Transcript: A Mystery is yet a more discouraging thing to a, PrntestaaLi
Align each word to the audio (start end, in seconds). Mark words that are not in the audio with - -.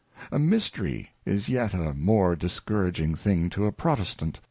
A 0.31 0.39
Mystery 0.39 1.11
is 1.27 1.47
yet 1.47 1.75
a 1.75 1.93
more 1.93 2.35
discouraging 2.35 3.13
thing 3.13 3.51
to 3.51 3.67
a, 3.67 3.71
PrntestaaLi 3.71 4.39